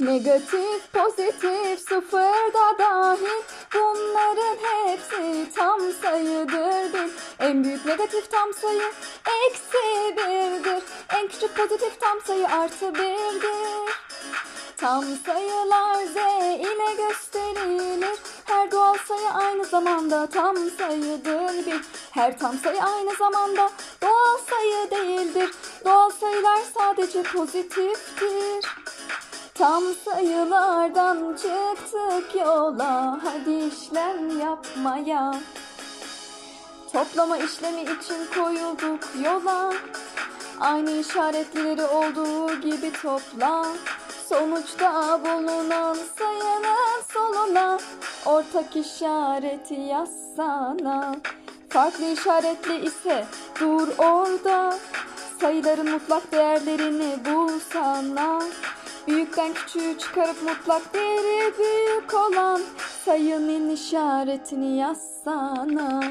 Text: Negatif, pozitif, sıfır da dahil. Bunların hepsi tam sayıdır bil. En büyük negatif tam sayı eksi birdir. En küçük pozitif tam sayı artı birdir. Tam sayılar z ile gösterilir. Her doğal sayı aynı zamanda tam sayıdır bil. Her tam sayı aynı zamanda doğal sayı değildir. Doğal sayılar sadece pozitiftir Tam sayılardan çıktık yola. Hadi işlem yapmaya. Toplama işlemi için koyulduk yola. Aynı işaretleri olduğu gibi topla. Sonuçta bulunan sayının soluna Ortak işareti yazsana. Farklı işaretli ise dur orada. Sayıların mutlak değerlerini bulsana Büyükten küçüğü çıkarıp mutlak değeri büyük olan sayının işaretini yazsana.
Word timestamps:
Negatif, 0.00 0.92
pozitif, 0.92 1.80
sıfır 1.88 2.52
da 2.54 2.78
dahil. 2.78 3.42
Bunların 3.74 4.56
hepsi 4.62 5.54
tam 5.54 5.80
sayıdır 6.02 6.92
bil. 6.92 7.10
En 7.38 7.64
büyük 7.64 7.86
negatif 7.86 8.30
tam 8.30 8.54
sayı 8.54 8.92
eksi 9.46 10.16
birdir. 10.16 10.82
En 11.16 11.28
küçük 11.28 11.56
pozitif 11.56 12.00
tam 12.00 12.20
sayı 12.26 12.48
artı 12.48 12.94
birdir. 12.94 13.94
Tam 14.76 15.04
sayılar 15.26 16.04
z 16.04 16.16
ile 16.60 17.06
gösterilir. 17.06 18.18
Her 18.44 18.70
doğal 18.70 18.96
sayı 19.08 19.30
aynı 19.30 19.64
zamanda 19.64 20.26
tam 20.26 20.56
sayıdır 20.78 21.66
bil. 21.66 21.82
Her 22.10 22.38
tam 22.38 22.58
sayı 22.58 22.82
aynı 22.82 23.14
zamanda 23.14 23.70
doğal 24.02 24.38
sayı 24.50 24.90
değildir. 24.90 25.50
Doğal 25.84 26.10
sayılar 26.10 26.60
sadece 26.74 27.22
pozitiftir 27.22 28.64
Tam 29.60 29.82
sayılardan 30.04 31.36
çıktık 31.36 32.34
yola. 32.40 33.18
Hadi 33.24 33.50
işlem 33.50 34.40
yapmaya. 34.40 35.34
Toplama 36.92 37.38
işlemi 37.38 37.80
için 37.80 38.26
koyulduk 38.34 39.00
yola. 39.24 39.72
Aynı 40.60 40.90
işaretleri 40.90 41.82
olduğu 41.82 42.60
gibi 42.60 42.92
topla. 42.92 43.66
Sonuçta 44.28 45.20
bulunan 45.24 45.96
sayının 46.18 47.02
soluna 47.08 47.78
Ortak 48.26 48.76
işareti 48.76 49.74
yazsana. 49.74 51.16
Farklı 51.68 52.04
işaretli 52.04 52.84
ise 52.84 53.24
dur 53.60 53.88
orada. 53.98 54.76
Sayıların 55.40 55.90
mutlak 55.90 56.32
değerlerini 56.32 57.18
bulsana 57.24 58.40
Büyükten 59.08 59.54
küçüğü 59.54 59.98
çıkarıp 59.98 60.42
mutlak 60.42 60.94
değeri 60.94 61.58
büyük 61.58 62.14
olan 62.14 62.60
sayının 63.04 63.70
işaretini 63.70 64.76
yazsana. 64.76 66.02